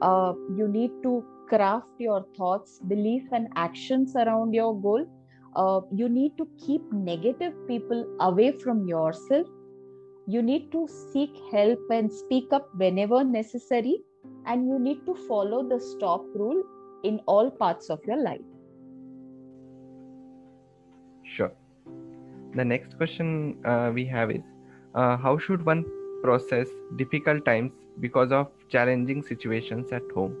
Uh, 0.00 0.32
you 0.56 0.68
need 0.68 0.90
to 1.02 1.24
craft 1.48 1.88
your 1.98 2.24
thoughts 2.36 2.80
belief 2.88 3.22
and 3.32 3.48
actions 3.56 4.16
around 4.16 4.54
your 4.54 4.80
goal. 4.80 5.06
Uh, 5.56 5.80
you 5.92 6.08
need 6.08 6.36
to 6.36 6.48
keep 6.58 6.80
negative 6.92 7.52
people 7.68 8.06
away 8.20 8.52
from 8.52 8.86
yourself. 8.88 9.46
You 10.26 10.42
need 10.42 10.72
to 10.72 10.88
seek 11.12 11.30
help 11.52 11.78
and 11.90 12.10
speak 12.10 12.52
up 12.52 12.68
whenever 12.76 13.22
necessary 13.22 13.98
and 14.46 14.68
you 14.68 14.78
need 14.78 15.04
to 15.06 15.14
follow 15.28 15.66
the 15.68 15.80
stop 15.80 16.24
rule 16.34 16.62
in 17.02 17.20
all 17.26 17.50
parts 17.50 17.90
of 17.90 18.00
your 18.06 18.22
life. 18.22 18.40
Sure. 21.36 21.52
The 22.54 22.64
next 22.64 22.96
question 22.96 23.58
uh, 23.64 23.90
we 23.92 24.04
have 24.06 24.30
is 24.30 24.42
uh, 24.94 25.16
how 25.16 25.38
should 25.38 25.64
one 25.66 25.84
process 26.22 26.68
difficult 26.96 27.44
times 27.44 27.72
because 28.00 28.32
of 28.32 28.48
challenging 28.68 29.22
situations 29.22 29.92
at 29.92 30.02
home? 30.14 30.36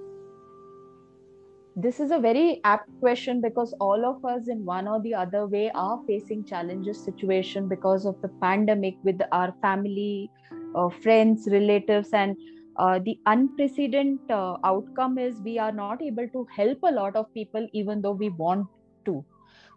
This 1.76 1.98
is 1.98 2.12
a 2.12 2.20
very 2.20 2.60
apt 2.62 2.88
question 3.00 3.40
because 3.40 3.74
all 3.80 4.04
of 4.06 4.24
us 4.24 4.48
in 4.48 4.64
one 4.64 4.86
or 4.86 5.00
the 5.02 5.12
other 5.14 5.48
way 5.48 5.72
are 5.74 6.00
facing 6.06 6.44
challenges 6.44 7.04
situation 7.04 7.66
because 7.66 8.06
of 8.06 8.20
the 8.22 8.28
pandemic 8.40 8.94
with 9.02 9.20
our 9.32 9.52
family 9.60 10.30
uh, 10.76 10.88
friends 10.88 11.48
relatives 11.50 12.10
and 12.12 12.36
uh, 12.76 12.98
the 12.98 13.18
unprecedented 13.26 14.30
uh, 14.30 14.56
outcome 14.64 15.18
is 15.18 15.40
we 15.42 15.58
are 15.58 15.72
not 15.72 16.02
able 16.02 16.28
to 16.28 16.46
help 16.54 16.78
a 16.82 16.90
lot 16.90 17.16
of 17.16 17.32
people 17.34 17.66
even 17.72 18.02
though 18.02 18.12
we 18.12 18.30
want 18.30 18.66
to. 19.04 19.24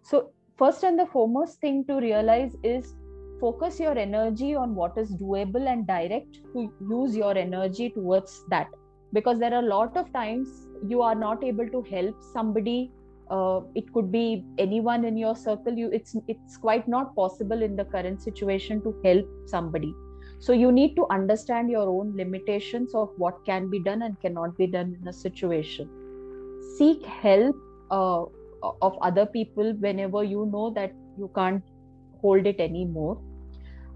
So 0.03 0.31
first 0.57 0.83
and 0.83 0.97
the 0.97 1.05
foremost 1.05 1.59
thing 1.59 1.85
to 1.85 1.95
realize 1.97 2.55
is 2.63 2.95
focus 3.39 3.79
your 3.79 3.97
energy 3.97 4.55
on 4.55 4.73
what 4.73 4.97
is 4.97 5.15
doable 5.15 5.71
and 5.71 5.85
direct 5.85 6.39
to 6.53 6.71
use 6.89 7.15
your 7.15 7.37
energy 7.37 7.89
towards 7.89 8.43
that. 8.49 8.67
Because 9.13 9.39
there 9.39 9.53
are 9.53 9.63
a 9.63 9.67
lot 9.67 9.95
of 9.95 10.11
times 10.11 10.67
you 10.87 11.01
are 11.01 11.15
not 11.15 11.43
able 11.43 11.67
to 11.69 11.81
help 11.83 12.15
somebody 12.33 12.91
uh, 13.29 13.61
it 13.75 13.91
could 13.93 14.11
be 14.11 14.43
anyone 14.57 15.03
in 15.03 15.17
your 15.17 15.35
circle 15.35 15.73
you 15.73 15.89
it's 15.91 16.15
it's 16.27 16.55
quite 16.55 16.87
not 16.87 17.13
possible 17.15 17.61
in 17.61 17.75
the 17.75 17.83
current 17.83 18.21
situation 18.21 18.81
to 18.81 18.95
help 19.03 19.25
somebody 19.45 19.93
so 20.39 20.53
you 20.53 20.71
need 20.71 20.95
to 20.95 21.05
understand 21.09 21.69
your 21.69 21.89
own 21.89 22.15
limitations 22.15 22.93
of 22.93 23.09
what 23.17 23.43
can 23.45 23.69
be 23.69 23.79
done 23.79 24.03
and 24.03 24.19
cannot 24.21 24.57
be 24.57 24.67
done 24.67 24.95
in 25.01 25.07
a 25.07 25.13
situation. 25.13 25.89
Seek 26.77 27.05
help 27.05 27.55
uh, 27.89 28.25
of 28.81 28.97
other 29.01 29.25
people 29.25 29.73
whenever 29.79 30.23
you 30.23 30.45
know 30.51 30.71
that 30.75 30.93
you 31.17 31.31
can't 31.35 31.63
hold 32.21 32.45
it 32.45 32.59
anymore. 32.59 33.19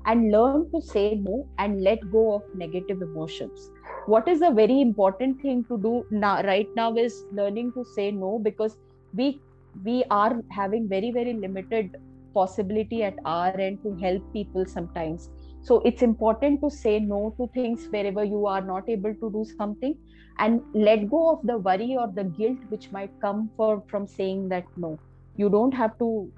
And 0.05 0.31
learn 0.31 0.71
to 0.71 0.81
say 0.81 1.13
no 1.21 1.47
and 1.59 1.83
let 1.83 1.99
go 2.11 2.33
of 2.33 2.41
negative 2.55 3.03
emotions. 3.03 3.69
What 4.07 4.27
is 4.27 4.41
a 4.41 4.49
very 4.49 4.81
important 4.81 5.39
thing 5.43 5.63
to 5.65 5.77
do 5.77 6.05
now 6.09 6.41
right 6.43 6.67
now 6.75 6.95
is 6.95 7.23
learning 7.31 7.73
to 7.73 7.85
say 7.85 8.09
no 8.09 8.39
because 8.39 8.77
we 9.13 9.39
we 9.85 10.03
are 10.09 10.41
having 10.49 10.89
very 10.89 11.11
very 11.11 11.33
limited 11.33 11.95
possibility 12.33 13.03
at 13.03 13.13
our 13.25 13.55
end 13.59 13.77
to 13.83 13.95
help 13.97 14.23
people 14.33 14.65
sometimes 14.65 15.29
so 15.63 15.79
it's 15.85 16.01
important 16.01 16.59
to 16.61 16.69
say 16.71 16.99
no 16.99 17.35
to 17.37 17.47
things 17.53 17.85
wherever 17.91 18.23
you 18.23 18.47
are 18.47 18.61
not 18.61 18.89
able 18.89 19.13
to 19.13 19.31
do 19.31 19.45
something 19.57 19.95
and 20.39 20.61
let 20.73 21.09
go 21.09 21.31
of 21.31 21.39
the 21.43 21.57
worry 21.57 21.95
or 21.99 22.11
the 22.15 22.23
guilt 22.23 22.57
which 22.69 22.91
might 22.91 23.11
come 23.21 23.49
for 23.55 23.83
from 23.87 24.07
saying 24.07 24.49
that 24.49 24.63
no. 24.75 24.99
You 25.35 25.49
don't 25.49 25.73
have 25.73 25.97
to 25.99 26.31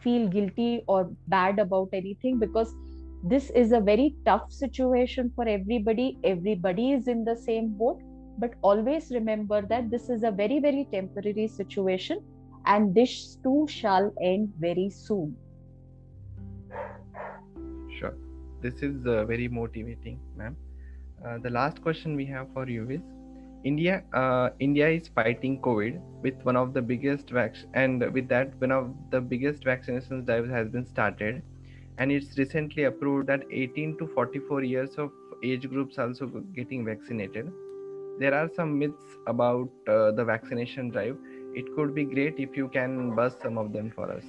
feel 0.00 0.28
guilty 0.28 0.84
or 0.86 1.10
bad 1.26 1.58
about 1.58 1.88
anything 1.92 2.38
because 2.38 2.72
this 3.24 3.50
is 3.50 3.72
a 3.72 3.80
very 3.80 4.14
tough 4.24 4.52
situation 4.52 5.32
for 5.34 5.48
everybody. 5.48 6.18
Everybody 6.22 6.92
is 6.92 7.08
in 7.08 7.24
the 7.24 7.34
same 7.34 7.76
boat. 7.76 8.00
But 8.38 8.54
always 8.62 9.10
remember 9.10 9.62
that 9.62 9.90
this 9.90 10.08
is 10.08 10.22
a 10.22 10.30
very 10.30 10.60
very 10.60 10.86
temporary 10.92 11.48
situation 11.48 12.20
and 12.66 12.94
this 12.94 13.38
too 13.42 13.66
shall 13.68 14.12
end 14.22 14.52
very 14.60 14.88
soon. 14.90 15.36
Sure 17.98 18.14
this 18.62 18.82
is 18.82 19.06
uh, 19.06 19.24
very 19.24 19.48
motivating 19.48 20.20
ma'am. 20.36 20.56
Uh, 21.24 21.38
the 21.38 21.50
last 21.50 21.82
question 21.82 22.16
we 22.16 22.26
have 22.26 22.46
for 22.52 22.68
you 22.68 22.88
is 22.90 23.02
india 23.70 23.94
uh, 24.20 24.48
india 24.66 24.88
is 24.98 25.08
fighting 25.18 25.54
covid 25.66 26.00
with 26.26 26.44
one 26.48 26.56
of 26.60 26.72
the 26.74 26.82
biggest 26.90 27.30
vac- 27.38 27.64
and 27.82 28.04
with 28.16 28.28
that 28.28 28.54
one 28.64 28.72
of 28.78 28.90
the 29.14 29.20
biggest 29.32 29.64
vaccination 29.64 30.24
drives 30.24 30.50
has 30.50 30.68
been 30.68 30.86
started. 30.86 31.42
And 31.98 32.12
it's 32.12 32.38
recently 32.38 32.84
approved 32.84 33.26
that 33.28 33.42
18 33.50 33.96
to 33.98 34.06
44 34.14 34.62
years 34.62 34.94
of 34.98 35.10
age 35.44 35.68
groups 35.68 35.98
also 35.98 36.26
getting 36.54 36.84
vaccinated. 36.84 37.50
There 38.20 38.34
are 38.34 38.48
some 38.54 38.78
myths 38.78 39.16
about 39.26 39.68
uh, 39.88 40.12
the 40.12 40.24
vaccination 40.24 40.90
drive. 40.90 41.16
It 41.54 41.66
could 41.74 41.94
be 41.94 42.04
great 42.04 42.38
if 42.38 42.56
you 42.56 42.68
can 42.68 43.14
bust 43.16 43.42
some 43.42 43.58
of 43.58 43.72
them 43.72 43.90
for 43.94 44.10
us. 44.12 44.24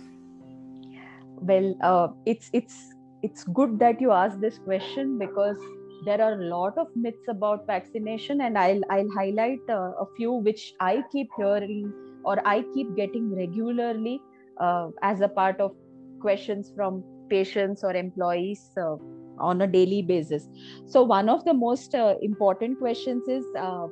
Well 1.41 1.75
uh, 1.81 2.07
it's 2.25 2.50
it's 2.53 2.93
it's 3.23 3.43
good 3.43 3.79
that 3.79 3.99
you 3.99 4.11
asked 4.11 4.41
this 4.41 4.59
question 4.59 5.17
because 5.17 5.57
there 6.05 6.21
are 6.21 6.33
a 6.33 6.45
lot 6.45 6.77
of 6.77 6.88
myths 6.95 7.27
about 7.27 7.65
vaccination 7.67 8.41
and 8.41 8.57
i'll 8.57 8.81
i'll 8.89 9.11
highlight 9.11 9.59
uh, 9.69 9.91
a 10.03 10.05
few 10.15 10.31
which 10.31 10.73
i 10.79 11.03
keep 11.11 11.29
hearing 11.38 11.91
or 12.23 12.35
i 12.47 12.63
keep 12.73 12.95
getting 12.95 13.35
regularly 13.35 14.21
uh, 14.59 14.88
as 15.01 15.21
a 15.21 15.27
part 15.27 15.59
of 15.59 15.75
questions 16.21 16.71
from 16.75 17.03
patients 17.29 17.83
or 17.83 17.93
employees 17.93 18.71
uh, 18.77 18.95
on 19.39 19.61
a 19.61 19.67
daily 19.67 20.01
basis. 20.01 20.49
So 20.85 21.03
one 21.03 21.29
of 21.29 21.45
the 21.45 21.53
most 21.53 21.95
uh, 21.95 22.15
important 22.21 22.79
questions 22.79 23.27
is 23.27 23.45
uh, 23.57 23.88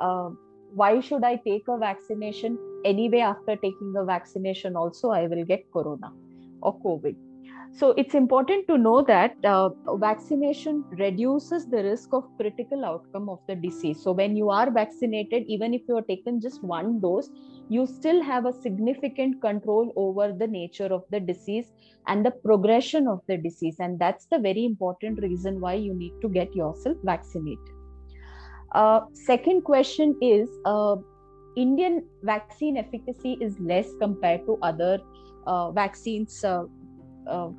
uh, 0.00 0.30
why 0.74 1.00
should 1.00 1.24
i 1.24 1.36
take 1.36 1.66
a 1.68 1.76
vaccination 1.76 2.58
anyway 2.84 3.20
after 3.20 3.56
taking 3.56 3.92
the 3.92 4.04
vaccination? 4.04 4.76
Also 4.76 5.10
i 5.10 5.26
will 5.26 5.44
get 5.44 5.70
corona 5.72 6.12
or 6.62 6.78
covid 6.80 7.16
so 7.74 7.94
it's 7.96 8.14
important 8.14 8.66
to 8.68 8.76
know 8.76 9.02
that 9.02 9.34
uh, 9.44 9.70
vaccination 9.96 10.84
reduces 10.98 11.66
the 11.66 11.82
risk 11.82 12.12
of 12.12 12.24
critical 12.38 12.84
outcome 12.84 13.30
of 13.30 13.38
the 13.48 13.54
disease. 13.54 14.02
So 14.02 14.12
when 14.12 14.36
you 14.36 14.50
are 14.50 14.70
vaccinated 14.70 15.44
even 15.46 15.72
if 15.72 15.80
you 15.88 15.96
are 15.96 16.02
taken 16.02 16.40
just 16.40 16.62
one 16.62 17.00
dose 17.00 17.30
you 17.70 17.86
still 17.86 18.22
have 18.22 18.44
a 18.44 18.52
significant 18.52 19.40
control 19.40 19.90
over 19.96 20.34
the 20.38 20.46
nature 20.46 20.92
of 20.92 21.04
the 21.10 21.20
disease 21.20 21.72
and 22.06 22.26
the 22.26 22.30
progression 22.30 23.08
of 23.08 23.20
the 23.26 23.38
disease. 23.38 23.76
And 23.78 23.98
that's 23.98 24.26
the 24.26 24.38
very 24.38 24.66
important 24.66 25.20
reason 25.22 25.58
why 25.58 25.74
you 25.74 25.94
need 25.94 26.12
to 26.20 26.28
get 26.28 26.54
yourself 26.54 26.98
vaccinated. 27.04 27.58
Uh, 28.74 29.00
second 29.14 29.62
question 29.62 30.14
is 30.20 30.48
uh, 30.64 30.96
indian 31.56 32.02
vaccine 32.22 32.78
efficacy 32.78 33.36
is 33.40 33.58
less 33.60 33.86
compared 34.00 34.40
to 34.46 34.58
other 34.62 34.98
uh, 35.46 35.70
vaccines 35.72 36.42
uh, 36.42 36.62
uh, 37.26 37.50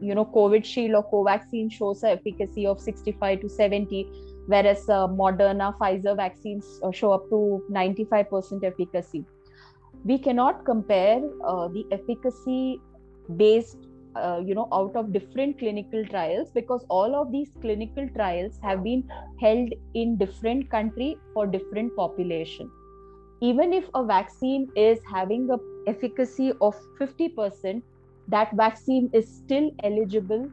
you 0.00 0.14
know 0.14 0.24
Covishield 0.24 0.96
or 0.96 1.04
covaxin 1.10 1.70
shows 1.70 2.02
an 2.02 2.10
efficacy 2.10 2.66
of 2.66 2.80
65 2.80 3.40
to 3.40 3.48
70 3.48 4.06
whereas 4.46 4.88
uh, 4.88 5.06
moderna 5.06 5.76
pfizer 5.78 6.16
vaccines 6.16 6.80
uh, 6.82 6.90
show 6.90 7.12
up 7.12 7.28
to 7.30 7.62
95% 7.70 8.64
efficacy. 8.64 9.24
We 10.04 10.18
cannot 10.18 10.64
compare 10.64 11.20
uh, 11.44 11.68
the 11.68 11.84
efficacy 11.92 12.80
based 13.36 13.86
uh, 14.16 14.40
you 14.44 14.54
know 14.54 14.66
out 14.72 14.96
of 14.96 15.12
different 15.12 15.58
clinical 15.58 16.04
trials 16.06 16.50
because 16.50 16.84
all 16.88 17.14
of 17.14 17.30
these 17.30 17.50
clinical 17.60 18.08
trials 18.16 18.58
have 18.62 18.82
been 18.82 19.04
held 19.40 19.72
in 19.94 20.16
different 20.16 20.70
country 20.70 21.16
for 21.34 21.46
different 21.46 21.94
population. 21.94 22.70
Even 23.40 23.72
if 23.72 23.88
a 23.94 24.04
vaccine 24.04 24.68
is 24.76 24.98
having 25.10 25.48
a 25.50 25.58
efficacy 25.88 26.52
of 26.60 26.74
50% 27.00 27.82
that 28.30 28.50
vaccine 28.54 29.10
is 29.12 29.28
still 29.36 29.70
eligible 29.82 30.48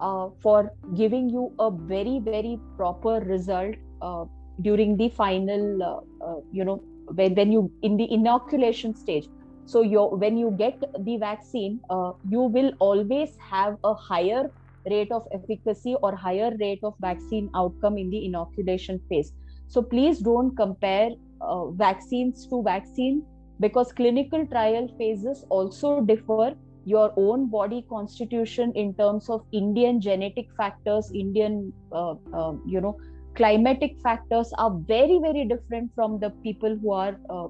uh, 0.00 0.28
for 0.42 0.72
giving 0.96 1.28
you 1.28 1.52
a 1.58 1.70
very 1.70 2.20
very 2.24 2.58
proper 2.76 3.20
result 3.20 3.74
uh, 4.02 4.24
during 4.62 4.96
the 4.96 5.08
final 5.10 5.82
uh, 5.82 6.26
uh 6.26 6.40
you 6.52 6.64
know 6.64 6.82
when, 7.14 7.34
when 7.34 7.52
you 7.52 7.70
in 7.82 7.96
the 7.96 8.12
inoculation 8.12 8.94
stage. 8.94 9.28
So 9.66 9.82
you 9.82 10.02
when 10.22 10.36
you 10.36 10.54
get 10.58 10.80
the 11.04 11.16
vaccine 11.18 11.80
uh, 11.90 12.12
you 12.28 12.40
will 12.40 12.72
always 12.78 13.36
have 13.50 13.76
a 13.84 13.94
higher 13.94 14.50
rate 14.90 15.12
of 15.12 15.26
efficacy 15.32 15.94
or 16.02 16.16
higher 16.16 16.50
rate 16.58 16.80
of 16.82 16.94
vaccine 17.00 17.50
outcome 17.54 17.98
in 17.98 18.10
the 18.10 18.24
inoculation 18.24 19.00
phase. 19.08 19.32
So 19.68 19.82
please 19.82 20.18
don't 20.18 20.56
compare 20.56 21.10
uh, 21.40 21.70
vaccines 21.70 22.46
to 22.48 22.62
vaccine 22.62 23.22
because 23.60 23.92
clinical 23.92 24.46
trial 24.46 24.88
phases 24.98 25.44
also 25.50 26.00
differ 26.00 26.54
your 26.92 27.12
own 27.24 27.48
body 27.54 27.84
constitution 27.94 28.72
in 28.82 28.92
terms 29.00 29.30
of 29.36 29.46
indian 29.60 30.00
genetic 30.08 30.52
factors 30.60 31.10
indian 31.22 31.56
uh, 31.92 32.14
uh, 32.40 32.52
you 32.74 32.80
know 32.86 32.94
climatic 33.40 33.98
factors 34.02 34.52
are 34.58 34.70
very 34.92 35.18
very 35.26 35.44
different 35.54 35.90
from 35.94 36.18
the 36.20 36.30
people 36.46 36.78
who 36.82 36.92
are 36.92 37.16
uh, 37.34 37.48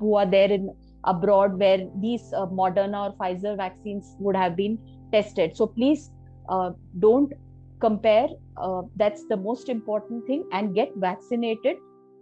who 0.00 0.14
are 0.16 0.26
there 0.36 0.50
in 0.58 0.70
abroad 1.04 1.58
where 1.58 1.86
these 2.00 2.32
uh, 2.32 2.46
moderna 2.46 3.08
or 3.08 3.16
pfizer 3.16 3.56
vaccines 3.56 4.16
would 4.18 4.36
have 4.36 4.56
been 4.56 4.78
tested. 5.12 5.56
So 5.56 5.66
please 5.66 6.10
uh, 6.48 6.70
don't 6.98 7.32
compare 7.80 8.28
uh, 8.56 8.82
that's 8.96 9.24
the 9.28 9.36
most 9.36 9.68
important 9.68 10.26
thing 10.26 10.44
and 10.52 10.74
get 10.74 10.90
vaccinated 10.96 11.76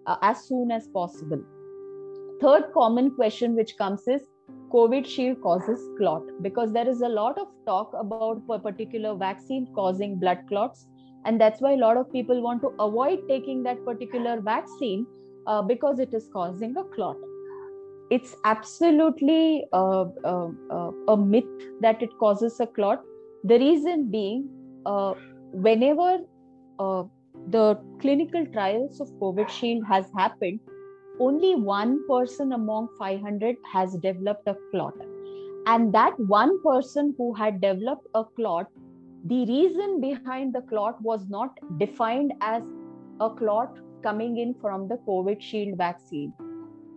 uh, 0.06 0.16
as 0.22 0.46
soon 0.46 0.70
as 0.70 0.86
possible. 0.88 1.42
Third 2.40 2.64
common 2.74 3.12
question 3.12 3.56
which 3.56 3.76
comes 3.78 4.06
is 4.06 4.22
Covishield 4.72 5.40
causes 5.42 5.80
clot 5.98 6.22
because 6.42 6.72
there 6.72 6.88
is 6.88 7.00
a 7.00 7.08
lot 7.08 7.38
of 7.38 7.48
talk 7.66 7.92
about 7.98 8.42
a 8.50 8.58
particular 8.58 9.14
vaccine 9.14 9.66
causing 9.74 10.18
blood 10.18 10.38
clots. 10.48 10.86
And 11.24 11.40
that's 11.40 11.60
why 11.60 11.72
a 11.72 11.76
lot 11.76 11.96
of 11.96 12.12
people 12.12 12.42
want 12.42 12.62
to 12.62 12.68
avoid 12.78 13.20
taking 13.28 13.62
that 13.64 13.84
particular 13.84 14.40
vaccine 14.40 15.06
uh, 15.46 15.62
because 15.62 15.98
it 15.98 16.12
is 16.12 16.28
causing 16.32 16.76
a 16.76 16.84
clot. 16.94 17.16
It's 18.10 18.34
absolutely 18.44 19.66
uh, 19.72 20.04
uh, 20.24 20.48
uh, 20.70 20.90
a 21.08 21.16
myth 21.16 21.44
that 21.80 22.02
it 22.02 22.10
causes 22.20 22.60
a 22.60 22.66
clot. 22.66 23.02
The 23.44 23.58
reason 23.58 24.10
being 24.10 24.48
uh, 24.86 25.14
whenever 25.52 26.18
uh, 26.78 27.04
the 27.48 27.78
clinical 28.00 28.46
trials 28.52 29.00
of 29.00 29.08
Covishield 29.20 29.80
has 29.88 30.06
happened 30.16 30.60
only 31.20 31.54
one 31.54 32.06
person 32.08 32.52
among 32.52 32.88
500 32.98 33.56
has 33.72 33.96
developed 33.98 34.46
a 34.46 34.56
clot. 34.70 34.94
And 35.66 35.92
that 35.94 36.18
one 36.18 36.62
person 36.62 37.14
who 37.18 37.34
had 37.34 37.60
developed 37.60 38.06
a 38.14 38.24
clot 38.24 38.66
the 39.28 39.44
reason 39.46 40.00
behind 40.00 40.54
the 40.54 40.60
clot 40.60 41.02
was 41.02 41.28
not 41.28 41.58
defined 41.78 42.32
as 42.40 42.62
a 43.20 43.28
clot 43.28 43.76
coming 44.04 44.36
in 44.38 44.54
from 44.60 44.86
the 44.86 44.98
Covishield 44.98 45.76
vaccine. 45.76 46.32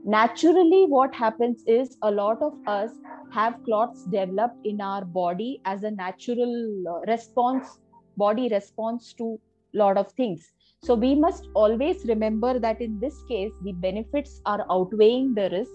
Naturally 0.05 0.85
what 0.85 1.15
happens 1.15 1.63
is 1.65 1.97
a 2.03 2.11
lot 2.11 2.39
of 2.43 2.53
us 2.67 2.91
have 3.33 3.55
clots 3.65 4.05
developed 4.05 4.63
in 4.63 4.79
our 4.79 5.05
body 5.05 5.59
as 5.65 5.83
a 5.83 5.89
natural 5.89 6.83
uh, 6.87 6.99
response 7.11 7.79
body 8.15 8.47
response 8.49 9.13
to 9.13 9.39
a 9.73 9.77
lot 9.77 9.97
of 9.97 10.11
things 10.11 10.51
so 10.89 10.95
we 10.95 11.13
must 11.13 11.47
always 11.53 12.05
remember 12.05 12.57
that 12.59 12.81
in 12.81 12.99
this 12.99 13.21
case 13.29 13.51
the 13.63 13.73
benefits 13.73 14.41
are 14.45 14.65
outweighing 14.71 15.35
the 15.35 15.49
risk. 15.51 15.71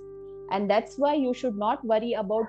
And 0.51 0.69
that's 0.69 0.97
why 0.97 1.15
you 1.15 1.33
should 1.33 1.57
not 1.57 1.85
worry 1.85 2.15
about 2.15 2.47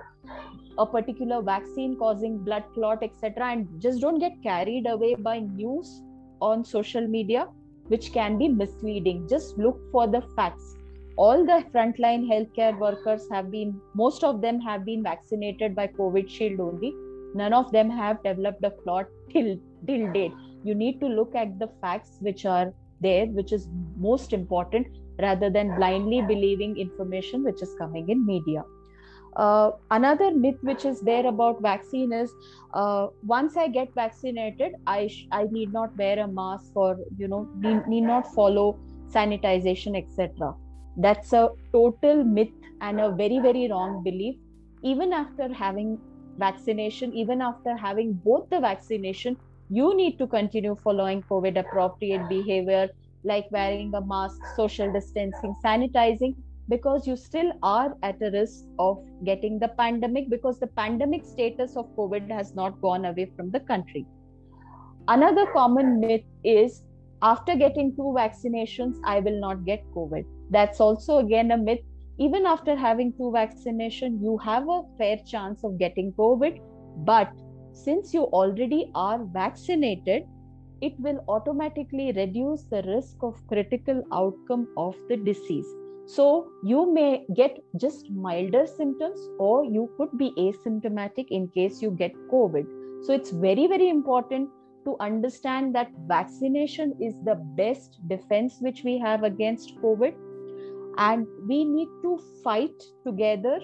a 0.78 0.84
particular 0.84 1.42
vaccine 1.42 1.96
causing 1.96 2.38
blood 2.38 2.64
clot 2.74 3.02
etc 3.02 3.52
and 3.52 3.68
just 3.80 4.00
don't 4.00 4.18
get 4.18 4.42
carried 4.42 4.86
away 4.88 5.14
by 5.14 5.38
news 5.40 6.02
on 6.40 6.64
social 6.64 7.06
media 7.06 7.46
which 7.86 8.12
can 8.12 8.36
be 8.36 8.48
misleading. 8.48 9.28
Just 9.28 9.56
look 9.58 9.78
for 9.92 10.08
the 10.08 10.22
facts. 10.34 10.74
All 11.16 11.46
the 11.46 11.64
frontline 11.72 12.26
healthcare 12.26 12.76
workers 12.78 13.28
have 13.30 13.50
been 13.50 13.80
most 13.94 14.24
of 14.24 14.40
them 14.40 14.60
have 14.60 14.84
been 14.84 15.04
vaccinated 15.04 15.76
by 15.76 15.86
Covishield 15.86 16.58
only. 16.58 16.92
None 17.34 17.52
of 17.52 17.70
them 17.70 17.88
have 17.90 18.22
developed 18.24 18.64
a 18.64 18.70
clot 18.70 19.06
till 19.30 19.56
till 19.86 20.12
date 20.12 20.32
you 20.66 20.74
need 20.74 21.00
to 21.00 21.06
look 21.06 21.34
at 21.34 21.58
the 21.58 21.68
facts 21.80 22.16
which 22.20 22.44
are 22.44 22.72
there 23.00 23.26
which 23.26 23.52
is 23.52 23.68
most 23.96 24.32
important 24.32 24.86
rather 25.20 25.50
than 25.50 25.74
blindly 25.76 26.22
believing 26.22 26.76
information 26.76 27.44
which 27.44 27.62
is 27.62 27.74
coming 27.78 28.08
in 28.08 28.24
media. 28.26 28.62
Uh, 29.36 29.70
another 29.90 30.30
myth 30.34 30.56
which 30.62 30.84
is 30.86 31.00
there 31.00 31.26
about 31.26 31.60
vaccine 31.60 32.12
is 32.12 32.32
uh, 32.72 33.06
once 33.22 33.56
i 33.58 33.68
get 33.68 33.88
vaccinated 33.94 34.72
i 34.86 35.06
sh- 35.06 35.26
i 35.30 35.44
need 35.50 35.72
not 35.74 35.94
wear 35.98 36.20
a 36.20 36.26
mask 36.26 36.70
or 36.74 36.96
you 37.18 37.28
know 37.28 37.46
need, 37.60 37.86
need 37.86 38.00
not 38.00 38.26
follow 38.34 38.78
sanitization 39.14 39.94
etc 40.02 40.54
that's 40.96 41.32
a 41.34 41.50
total 41.72 42.24
myth 42.24 42.48
and 42.80 43.00
a 43.00 43.10
very 43.10 43.38
very 43.38 43.68
wrong 43.68 44.02
belief. 44.02 44.36
Even 44.82 45.12
after 45.12 45.52
having 45.52 45.98
vaccination 46.38 47.12
even 47.14 47.40
after 47.40 47.76
having 47.76 48.12
both 48.24 48.48
the 48.50 48.60
vaccination 48.60 49.36
you 49.68 49.96
need 49.96 50.18
to 50.18 50.26
continue 50.26 50.76
following 50.76 51.22
covid 51.22 51.58
appropriate 51.58 52.28
behavior 52.28 52.88
like 53.24 53.46
wearing 53.50 53.92
a 53.94 54.00
mask 54.00 54.40
social 54.54 54.92
distancing 54.92 55.54
sanitizing 55.64 56.34
because 56.68 57.06
you 57.06 57.16
still 57.16 57.52
are 57.62 57.96
at 58.02 58.20
a 58.22 58.30
risk 58.30 58.64
of 58.78 58.98
getting 59.24 59.58
the 59.58 59.68
pandemic 59.68 60.28
because 60.28 60.58
the 60.58 60.66
pandemic 60.66 61.24
status 61.24 61.76
of 61.76 61.88
covid 61.96 62.30
has 62.30 62.54
not 62.54 62.80
gone 62.80 63.04
away 63.04 63.30
from 63.36 63.50
the 63.50 63.60
country. 63.60 64.04
Another 65.08 65.46
common 65.52 66.00
myth 66.00 66.24
is 66.42 66.82
after 67.22 67.54
getting 67.54 67.94
two 67.94 68.14
vaccinations 68.16 68.96
i 69.04 69.20
will 69.20 69.40
not 69.40 69.64
get 69.64 69.84
covid. 69.94 70.24
That's 70.50 70.80
also 70.80 71.18
again 71.18 71.50
a 71.52 71.56
myth. 71.56 71.80
Even 72.18 72.46
after 72.46 72.74
having 72.74 73.12
two 73.12 73.30
vaccination 73.32 74.20
you 74.22 74.38
have 74.38 74.68
a 74.68 74.82
fair 74.98 75.18
chance 75.26 75.64
of 75.64 75.78
getting 75.78 76.12
covid 76.12 76.60
but 77.04 77.30
since 77.84 78.14
you 78.14 78.24
already 78.40 78.90
are 78.94 79.18
vaccinated 79.24 80.24
it 80.82 80.98
will 80.98 81.24
automatically 81.28 82.12
reduce 82.12 82.64
the 82.64 82.82
risk 82.82 83.22
of 83.22 83.46
critical 83.48 84.02
outcome 84.12 84.68
of 84.76 84.94
the 85.08 85.16
disease. 85.16 85.66
So 86.06 86.48
you 86.62 86.92
may 86.92 87.24
get 87.34 87.58
just 87.80 88.10
milder 88.10 88.66
symptoms 88.66 89.18
or 89.38 89.64
you 89.64 89.90
could 89.96 90.16
be 90.16 90.32
asymptomatic 90.38 91.26
in 91.30 91.48
case 91.48 91.82
you 91.82 91.90
get 91.90 92.12
covid. 92.32 92.66
So 93.04 93.12
it's 93.12 93.30
very 93.30 93.66
very 93.66 93.88
important 93.88 94.50
to 94.84 94.96
understand 95.00 95.74
that 95.74 95.90
vaccination 96.06 96.94
is 97.00 97.14
the 97.24 97.34
best 97.56 97.98
defense 98.06 98.58
which 98.60 98.82
we 98.84 98.98
have 98.98 99.24
against 99.24 99.74
covid. 99.78 100.14
And 100.98 101.26
we 101.48 101.64
need 101.64 101.88
to 102.02 102.18
fight 102.44 102.82
together 103.04 103.58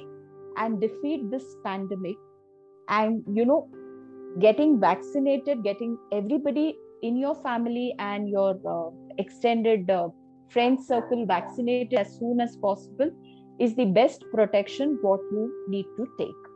and 0.57 0.81
defeat 0.81 1.31
this 1.31 1.45
pandemic. 1.65 2.17
And 2.89 3.23
you 3.33 3.47
know 3.47 3.69
getting 4.41 4.81
vaccinated 4.81 5.63
getting 5.63 5.97
everybody 6.13 6.77
in 7.03 7.17
your 7.17 7.35
family 7.35 7.95
and 7.99 8.29
your 8.29 8.59
uh, 8.69 8.91
extended 9.19 9.91
uh, 9.91 10.09
friend 10.49 10.79
circle 10.85 11.27
vaccinated 11.27 11.99
as 11.99 12.17
soon 12.19 12.41
as 12.41 12.57
possible 12.57 13.11
is 13.59 13.75
the 13.77 13.85
best 13.85 14.25
protection 14.33 14.99
what 15.03 15.21
you 15.33 15.53
need 15.69 15.87
to 15.97 16.07
take 16.19 16.49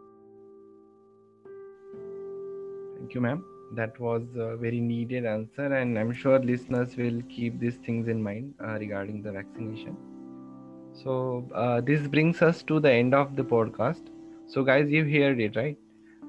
thank 2.97 3.15
you 3.15 3.21
ma'am 3.21 3.45
that 3.75 3.99
was 4.01 4.23
a 4.37 4.57
very 4.57 4.81
needed 4.81 5.27
answer 5.27 5.73
and 5.75 5.99
i'm 5.99 6.13
sure 6.13 6.39
listeners 6.39 6.97
will 6.97 7.21
keep 7.29 7.59
these 7.59 7.77
things 7.77 8.09
in 8.09 8.23
mind 8.23 8.55
uh, 8.65 8.79
regarding 8.79 9.23
the 9.23 9.33
vaccination 9.33 9.97
so 11.05 11.47
uh, 11.55 11.81
this 11.83 12.09
brings 12.09 12.41
us 12.41 12.63
to 12.63 12.81
the 12.81 12.91
end 12.91 13.15
of 13.15 13.37
the 13.37 13.45
podcast. 13.45 14.03
So 14.47 14.63
guys, 14.65 14.91
you 14.91 15.05
heard 15.05 15.41
it 15.41 15.55
right. 15.57 15.77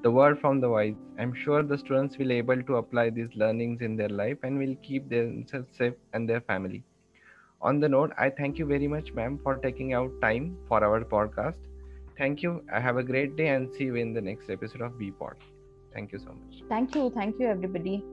The 0.02 0.10
word 0.10 0.40
from 0.40 0.60
the 0.60 0.68
wise. 0.68 0.94
I'm 1.18 1.34
sure 1.34 1.62
the 1.62 1.76
students 1.76 2.18
will 2.18 2.30
able 2.30 2.62
to 2.62 2.76
apply 2.76 3.10
these 3.10 3.34
learnings 3.34 3.80
in 3.82 3.96
their 3.96 4.08
life 4.08 4.38
and 4.44 4.58
will 4.58 4.76
keep 4.82 5.08
themselves 5.08 5.66
safe 5.76 5.94
and 6.12 6.28
their 6.28 6.40
family. 6.40 6.84
On 7.60 7.80
the 7.80 7.88
note, 7.88 8.12
I 8.16 8.30
thank 8.30 8.58
you 8.58 8.66
very 8.66 8.86
much, 8.86 9.12
ma'am, 9.12 9.40
for 9.42 9.56
taking 9.56 9.92
out 9.94 10.12
time 10.22 10.56
for 10.68 10.84
our 10.84 11.00
podcast. 11.04 11.56
Thank 12.16 12.42
you. 12.42 12.62
I 12.72 12.78
have 12.80 12.96
a 12.96 13.02
great 13.02 13.36
day 13.36 13.48
and 13.48 13.72
see 13.72 13.84
you 13.84 13.96
in 13.96 14.14
the 14.14 14.20
next 14.20 14.50
episode 14.50 14.82
of 14.82 14.98
B 14.98 15.10
Pod. 15.10 15.34
Thank 15.92 16.12
you 16.12 16.18
so 16.20 16.26
much. 16.26 16.62
Thank 16.68 16.94
you. 16.94 17.10
Thank 17.10 17.40
you, 17.40 17.48
everybody. 17.48 18.04